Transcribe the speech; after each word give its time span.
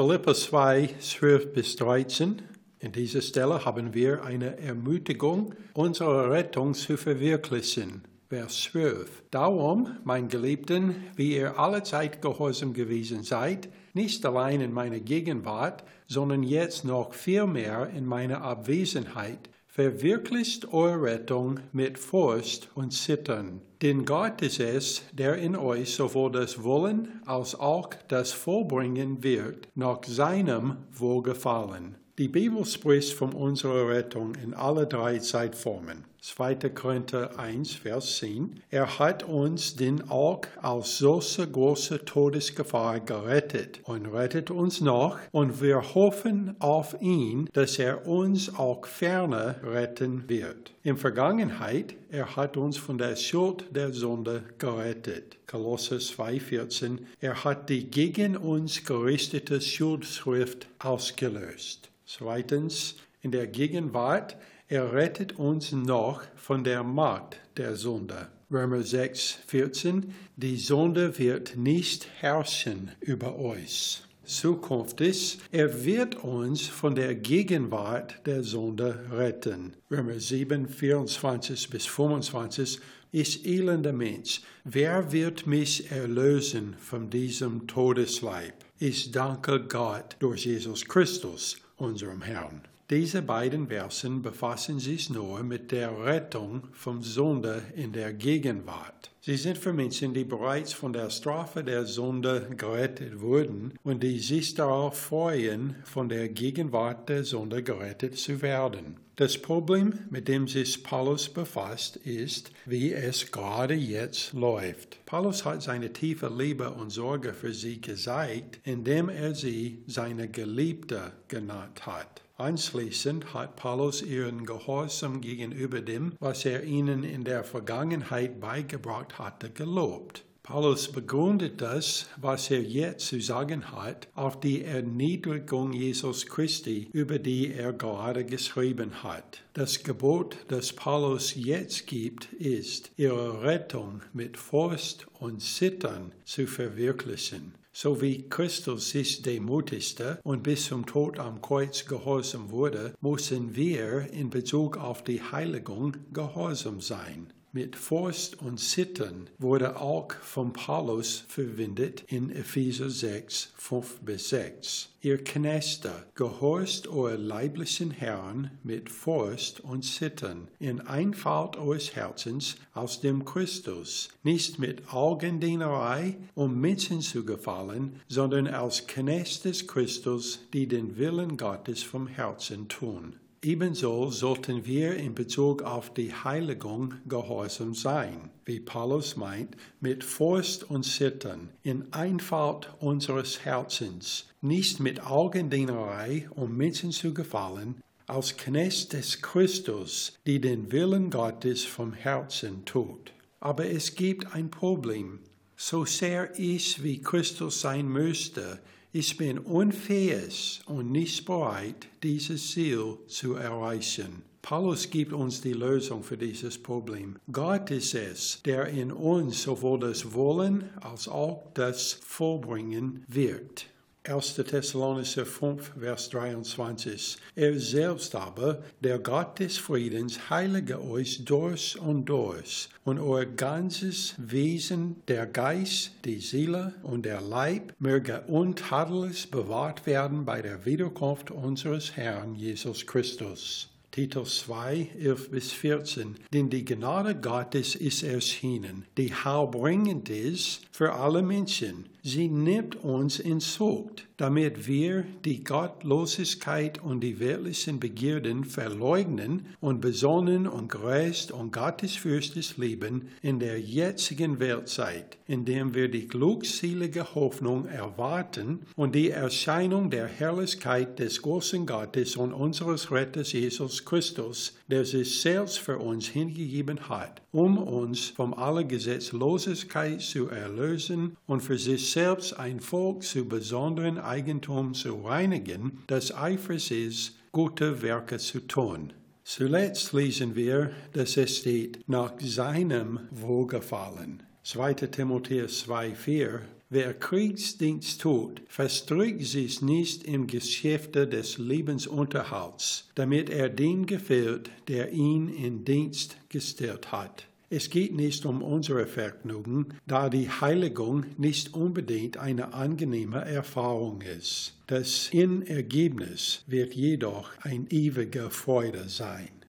Philippa 0.00 0.32
2, 0.32 0.94
12 0.98 1.52
bis 1.52 1.76
13. 1.76 2.40
In 2.78 2.92
dieser 2.92 3.20
Stelle 3.20 3.66
haben 3.66 3.92
wir 3.92 4.24
eine 4.24 4.58
Ermutigung, 4.58 5.54
unsere 5.74 6.30
Rettung 6.30 6.72
zu 6.72 6.96
verwirklichen. 6.96 8.04
Vers 8.30 8.62
12. 8.62 9.24
Darum, 9.30 9.98
mein 10.04 10.28
Geliebten, 10.28 10.94
wie 11.16 11.36
ihr 11.36 11.58
alle 11.58 11.82
Zeit 11.82 12.22
gehorsam 12.22 12.72
gewesen 12.72 13.24
seid, 13.24 13.68
nicht 13.92 14.24
allein 14.24 14.62
in 14.62 14.72
meiner 14.72 15.00
Gegenwart, 15.00 15.84
sondern 16.06 16.44
jetzt 16.44 16.86
noch 16.86 17.12
viel 17.12 17.46
mehr 17.46 17.90
in 17.94 18.06
meiner 18.06 18.40
Abwesenheit, 18.40 19.50
verwirklicht 19.72 20.72
eure 20.72 21.02
Rettung 21.02 21.60
mit 21.72 21.98
Furcht 21.98 22.68
und 22.74 22.92
Zittern. 22.92 23.60
Denn 23.82 24.04
Gott 24.04 24.42
ist 24.42 24.60
es, 24.60 25.02
der 25.12 25.36
in 25.36 25.56
euch 25.56 25.94
sowohl 25.94 26.32
das 26.32 26.64
Wollen 26.64 27.22
als 27.24 27.58
auch 27.58 27.90
das 28.08 28.32
Vollbringen 28.32 29.22
wird, 29.22 29.68
nach 29.74 30.04
seinem 30.04 30.76
Wohlgefallen. 30.92 31.96
Die 32.18 32.28
Bibel 32.28 32.64
spricht 32.66 33.14
von 33.14 33.32
unserer 33.32 33.88
Rettung 33.88 34.34
in 34.34 34.52
alle 34.52 34.86
drei 34.86 35.18
Zeitformen. 35.18 36.04
2. 36.22 36.54
Korinther 36.74 37.38
1, 37.38 37.76
Vers 37.76 38.18
10. 38.18 38.62
Er 38.70 38.98
hat 38.98 39.22
uns 39.22 39.76
denn 39.76 40.10
auch 40.10 40.42
aus 40.60 40.98
solcher 40.98 41.46
großer 41.46 42.04
Todesgefahr 42.04 43.00
gerettet 43.00 43.80
und 43.84 44.04
rettet 44.06 44.50
uns 44.50 44.82
noch 44.82 45.18
und 45.32 45.62
wir 45.62 45.94
hoffen 45.94 46.56
auf 46.58 47.00
ihn, 47.00 47.48
dass 47.54 47.78
er 47.78 48.06
uns 48.06 48.54
auch 48.54 48.86
ferner 48.86 49.56
retten 49.62 50.28
wird. 50.28 50.72
In 50.82 50.98
Vergangenheit, 50.98 51.94
er 52.10 52.36
hat 52.36 52.58
uns 52.58 52.76
von 52.76 52.98
der 52.98 53.16
Schuld 53.16 53.64
der 53.74 53.92
Sünde 53.92 54.44
gerettet. 54.58 55.38
Kolosser 55.46 55.96
2,14. 55.96 56.98
Er 57.20 57.44
hat 57.44 57.70
die 57.70 57.90
gegen 57.90 58.36
uns 58.36 58.84
gerichtete 58.84 59.60
Schuldschrift 59.60 60.68
ausgelöst. 60.78 61.88
Zweitens, 62.04 62.96
in 63.22 63.30
der 63.30 63.46
Gegenwart, 63.46 64.36
er 64.70 64.92
rettet 64.92 65.36
uns 65.36 65.72
noch 65.72 66.22
von 66.36 66.62
der 66.62 66.84
Macht 66.84 67.40
der 67.56 67.74
Sünde. 67.74 68.28
Römer 68.52 68.82
6, 68.82 69.38
14, 69.48 70.14
die 70.36 70.56
Sünde 70.56 71.18
wird 71.18 71.56
nicht 71.56 72.06
herrschen 72.20 72.92
über 73.00 73.36
euch. 73.36 74.02
Zukünftig, 74.24 75.40
er 75.50 75.84
wird 75.84 76.22
uns 76.22 76.68
von 76.68 76.94
der 76.94 77.16
Gegenwart 77.16 78.24
der 78.26 78.44
Sünde 78.44 79.06
retten. 79.10 79.72
Römer 79.90 80.20
7, 80.20 80.68
24 80.68 81.68
bis 81.68 81.86
25, 81.86 82.78
ich 83.10 83.44
elender 83.44 83.92
Mensch, 83.92 84.40
wer 84.62 85.10
wird 85.10 85.48
mich 85.48 85.90
erlösen 85.90 86.76
von 86.78 87.10
diesem 87.10 87.66
Todesleib? 87.66 88.54
Ich 88.78 89.10
danke 89.10 89.66
Gott 89.66 90.14
durch 90.20 90.46
Jesus 90.46 90.84
Christus 90.84 91.56
unserem 91.76 92.22
Herrn. 92.22 92.62
Diese 92.90 93.22
beiden 93.22 93.68
Versen 93.68 94.20
befassen 94.20 94.80
sich 94.80 95.10
nur 95.10 95.44
mit 95.44 95.70
der 95.70 96.04
Rettung 96.04 96.64
vom 96.72 97.02
Sünde 97.04 97.62
in 97.76 97.92
der 97.92 98.12
Gegenwart. 98.12 99.12
Sie 99.22 99.36
sind 99.36 99.58
für 99.58 99.74
Menschen, 99.74 100.14
die 100.14 100.24
bereits 100.24 100.72
von 100.72 100.94
der 100.94 101.10
Strafe 101.10 101.62
der 101.62 101.84
Sünde 101.84 102.48
gerettet 102.56 103.20
wurden 103.20 103.74
und 103.82 104.02
die 104.02 104.18
sich 104.18 104.54
darauf 104.54 104.98
freuen, 104.98 105.76
von 105.84 106.08
der 106.08 106.30
Gegenwart 106.30 107.10
der 107.10 107.24
Sünde 107.24 107.62
gerettet 107.62 108.16
zu 108.16 108.40
werden. 108.40 108.96
Das 109.16 109.36
Problem, 109.36 109.98
mit 110.08 110.26
dem 110.26 110.48
sich 110.48 110.82
Paulus 110.82 111.28
befasst, 111.28 111.96
ist, 111.96 112.52
wie 112.64 112.94
es 112.94 113.30
gerade 113.30 113.74
jetzt 113.74 114.32
läuft. 114.32 115.04
Paulus 115.04 115.44
hat 115.44 115.60
seine 115.60 115.92
tiefe 115.92 116.28
Liebe 116.34 116.70
und 116.70 116.88
Sorge 116.88 117.34
für 117.34 117.52
sie 117.52 117.82
gezeigt, 117.82 118.58
indem 118.64 119.10
er 119.10 119.34
sie 119.34 119.84
seine 119.86 120.30
Geliebte 120.30 121.12
genannt 121.28 121.84
hat. 121.84 122.22
Anschließend 122.40 123.34
hat 123.34 123.56
Paulus 123.56 124.00
ihren 124.00 124.46
Gehorsam 124.46 125.20
gegenüber 125.20 125.82
dem, 125.82 126.14
was 126.20 126.46
er 126.46 126.64
ihnen 126.64 127.04
in 127.04 127.22
der 127.22 127.44
Vergangenheit 127.44 128.40
beigebracht 128.40 129.09
hatte, 129.18 129.50
gelobt. 129.50 130.24
Paulus 130.42 130.90
begründet 130.90 131.60
das, 131.60 132.06
was 132.16 132.50
er 132.50 132.62
jetzt 132.62 133.06
zu 133.06 133.20
sagen 133.20 133.70
hat, 133.70 134.08
auf 134.14 134.40
die 134.40 134.64
Erniedrigung 134.64 135.72
Jesus 135.72 136.26
Christi, 136.26 136.88
über 136.92 137.20
die 137.20 137.52
er 137.52 137.72
gerade 137.72 138.24
geschrieben 138.24 139.04
hat. 139.04 139.42
Das 139.52 139.84
Gebot, 139.84 140.38
das 140.48 140.72
Paulus 140.72 141.36
jetzt 141.36 141.86
gibt, 141.86 142.32
ist, 142.32 142.90
ihre 142.96 143.42
Rettung 143.42 144.00
mit 144.12 144.36
Furcht 144.36 145.06
und 145.20 145.40
Zittern 145.40 146.12
zu 146.24 146.48
verwirklichen. 146.48 147.54
So 147.72 148.02
wie 148.02 148.28
Christus 148.28 148.90
sich 148.90 149.22
demutigte 149.22 150.18
und 150.24 150.42
bis 150.42 150.64
zum 150.64 150.84
Tod 150.84 151.20
am 151.20 151.40
Kreuz 151.40 151.86
gehorsam 151.86 152.50
wurde, 152.50 152.94
müssen 153.00 153.54
wir 153.54 154.10
in 154.12 154.30
Bezug 154.30 154.78
auf 154.78 155.04
die 155.04 155.22
Heiligung 155.22 155.96
gehorsam 156.12 156.80
sein. 156.80 157.32
Mit 157.52 157.74
Furcht 157.74 158.40
und 158.40 158.60
Zittern 158.60 159.28
wurde 159.38 159.80
auch 159.80 160.12
von 160.12 160.52
Paulus 160.52 161.24
verwendet 161.26 162.04
in 162.06 162.30
Epheser 162.30 162.88
6, 162.88 163.52
5 163.56 164.02
bis 164.02 164.28
6. 164.28 164.90
Ihr 165.00 165.24
Knechte, 165.24 165.90
gehorcht 166.14 166.86
euer 166.86 167.16
leiblichen 167.16 167.90
Herrn 167.90 168.52
mit 168.62 168.88
Furcht 168.88 169.58
und 169.58 169.82
Zittern, 169.82 170.46
in 170.60 170.80
Einfalt 170.80 171.56
eures 171.56 171.96
Herzens 171.96 172.54
aus 172.72 173.00
dem 173.00 173.24
Christus, 173.24 174.10
nicht 174.22 174.60
mit 174.60 174.94
Augendienerei, 174.94 176.18
um 176.36 176.60
Menschen 176.60 177.00
zu 177.00 177.24
gefallen, 177.24 178.00
sondern 178.06 178.46
als 178.46 178.86
Knechte 178.86 179.48
des 179.48 179.66
Christus, 179.66 180.38
die 180.52 180.68
den 180.68 180.98
Willen 180.98 181.36
Gottes 181.36 181.82
vom 181.82 182.06
Herzen 182.06 182.68
tun. 182.68 183.16
Ebenso 183.42 184.10
sollten 184.10 184.66
wir 184.66 184.96
in 184.96 185.14
Bezug 185.14 185.62
auf 185.62 185.94
die 185.94 186.12
Heiligung 186.12 186.96
gehorsam 187.08 187.74
sein, 187.74 188.28
wie 188.44 188.60
Paulus 188.60 189.16
meint, 189.16 189.56
mit 189.80 190.04
Furcht 190.04 190.64
und 190.64 190.82
Zittern, 190.82 191.48
in 191.62 191.90
Einfalt 191.90 192.70
unseres 192.80 193.42
Herzens, 193.42 194.28
nicht 194.42 194.78
mit 194.78 195.06
Augendienerei, 195.06 196.28
um 196.34 196.54
Menschen 196.54 196.92
zu 196.92 197.14
gefallen, 197.14 197.76
als 198.06 198.36
Knecht 198.36 198.92
des 198.92 199.22
Christus, 199.22 200.18
die 200.26 200.42
den 200.42 200.70
Willen 200.70 201.08
Gottes 201.08 201.64
vom 201.64 201.94
Herzen 201.94 202.66
tut. 202.66 203.12
Aber 203.40 203.70
es 203.70 203.94
gibt 203.94 204.34
ein 204.34 204.50
Problem. 204.50 205.20
So 205.56 205.86
sehr 205.86 206.38
ich 206.38 206.82
wie 206.82 207.00
Christus 207.00 207.62
sein 207.62 207.88
müsste, 207.88 208.58
ich 208.92 209.16
bin 209.16 209.38
unfähig 209.38 210.62
und 210.66 210.90
nicht 210.90 211.24
bereit, 211.24 211.86
dieses 212.02 212.50
Ziel 212.50 212.98
zu 213.06 213.34
erreichen. 213.34 214.22
Paulus 214.42 214.90
gibt 214.90 215.12
uns 215.12 215.42
die 215.42 215.52
Lösung 215.52 216.02
für 216.02 216.16
dieses 216.16 216.60
Problem. 216.60 217.16
Gott 217.30 217.70
ist 217.70 217.94
es, 217.94 218.40
der 218.44 218.66
in 218.66 218.90
uns 218.90 219.42
sowohl 219.42 219.80
das 219.80 220.12
Wollen 220.12 220.70
als 220.80 221.06
auch 221.08 221.42
das 221.54 221.92
Vollbringen 222.02 223.04
wirkt. 223.06 223.66
1. 224.04 224.36
Thessalonicher 224.36 225.26
5, 225.26 225.72
Vers 225.78 226.08
23. 226.08 227.18
Er 227.36 227.60
selbst 227.60 228.14
aber, 228.14 228.62
der 228.80 228.98
Gott 228.98 229.38
des 229.38 229.58
Friedens, 229.58 230.30
heilige 230.30 230.82
euch 230.82 231.26
durch 231.26 231.78
und 231.78 232.06
durch 232.06 232.70
und 232.84 232.98
euer 232.98 233.26
ganzes 233.26 234.14
Wesen, 234.16 235.02
der 235.06 235.26
Geist, 235.26 235.92
die 236.06 236.20
Seele 236.20 236.72
und 236.82 237.04
der 237.04 237.20
Leib, 237.20 237.74
möge 237.78 238.22
untadelig 238.26 239.30
bewahrt 239.30 239.84
werden 239.84 240.24
bei 240.24 240.40
der 240.40 240.64
Wiederkunft 240.64 241.30
unseres 241.30 241.94
Herrn 241.94 242.34
Jesus 242.36 242.86
Christus. 242.86 243.68
Titus 243.92 244.40
2, 244.46 244.90
11 245.00 245.30
bis 245.30 245.52
14. 245.52 246.14
Denn 246.32 246.48
die 246.48 246.64
Gnade 246.64 247.16
Gottes 247.16 247.74
ist 247.74 248.04
erschienen, 248.04 248.84
die 248.96 249.12
heilbringend 249.12 250.08
ist 250.08 250.62
für 250.70 250.92
alle 250.92 251.22
Menschen. 251.22 251.86
Sie 252.02 252.28
nimmt 252.28 252.82
uns 252.82 253.18
in 253.18 253.40
Zucht, 253.40 254.06
damit 254.16 254.66
wir 254.66 255.04
die 255.24 255.44
Gottlosigkeit 255.44 256.82
und 256.82 257.00
die 257.00 257.20
weltlichen 257.20 257.78
Begierden 257.78 258.44
verleugnen 258.44 259.46
und 259.60 259.82
besonnen 259.82 260.46
und 260.46 260.70
gerecht 260.70 261.30
und 261.30 261.52
gottesfürchtig 261.52 262.56
leben 262.56 263.08
in 263.20 263.38
der 263.38 263.60
jetzigen 263.60 264.40
Weltzeit, 264.40 265.18
indem 265.26 265.74
wir 265.74 265.90
die 265.90 266.08
glückselige 266.08 267.14
Hoffnung 267.14 267.66
erwarten 267.66 268.60
und 268.76 268.94
die 268.94 269.10
Erscheinung 269.10 269.90
der 269.90 270.06
Herrlichkeit 270.06 270.98
des 270.98 271.20
großen 271.20 271.66
Gottes 271.66 272.16
und 272.16 272.32
unseres 272.32 272.90
Retters 272.90 273.32
Jesus 273.32 273.79
Christus, 273.84 274.54
der 274.68 274.84
sich 274.84 275.20
selbst 275.20 275.58
für 275.58 275.78
uns 275.78 276.06
hingegeben 276.06 276.88
hat, 276.88 277.22
um 277.32 277.58
uns 277.58 278.08
von 278.08 278.34
aller 278.34 278.64
Gesetzlosigkeit 278.64 280.00
zu 280.00 280.28
erlösen 280.28 281.16
und 281.26 281.40
für 281.40 281.58
sich 281.58 281.90
selbst 281.90 282.38
ein 282.38 282.60
Volk 282.60 283.02
zu 283.02 283.24
besonderen 283.24 283.98
Eigentum 283.98 284.74
zu 284.74 285.00
reinigen, 285.02 285.82
das 285.86 286.14
eifrig 286.14 286.70
ist, 286.70 287.16
gute 287.32 287.82
Werke 287.82 288.18
zu 288.18 288.40
tun. 288.40 288.92
Zuletzt 289.24 289.92
lesen 289.92 290.34
wir, 290.34 290.72
dass 290.92 291.16
es 291.16 291.38
steht, 291.38 291.88
nach 291.88 292.14
seinem 292.20 293.00
Wohlgefallen. 293.10 294.22
2. 294.42 294.74
Timotheus 294.74 295.68
2,4 295.68 296.40
Wer 296.72 296.94
Kriegsdienst 296.94 298.00
tut, 298.00 298.42
verstrickt 298.46 299.24
sich 299.24 299.60
nicht 299.60 300.04
im 300.04 300.28
Geschäfte 300.28 301.08
des 301.08 301.36
Lebensunterhalts, 301.36 302.88
damit 302.94 303.28
er 303.28 303.48
den 303.48 303.86
gefällt, 303.86 304.52
der 304.68 304.92
ihn 304.92 305.28
in 305.28 305.64
Dienst 305.64 306.16
gestellt 306.28 306.92
hat. 306.92 307.26
Es 307.52 307.70
geht 307.70 307.92
nicht 307.92 308.24
um 308.24 308.40
unsere 308.40 308.86
Vergnügen, 308.86 309.74
da 309.84 310.08
die 310.08 310.30
Heiligung 310.30 311.06
nicht 311.18 311.54
unbedingt 311.54 312.18
eine 312.18 312.54
angenehme 312.54 313.18
Erfahrung 313.24 314.02
ist. 314.02 314.54
Das 314.68 315.10
Ergebnis 315.12 316.44
wird 316.46 316.74
jedoch 316.74 317.32
ein 317.40 317.66
ewige 317.70 318.30
Freude 318.30 318.88
sein. 318.88 319.30